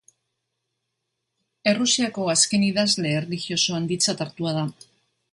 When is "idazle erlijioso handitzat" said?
2.69-4.25